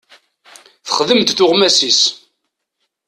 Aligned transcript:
Texdem-d 0.85 1.27
tuɣmas-is. 1.37 2.01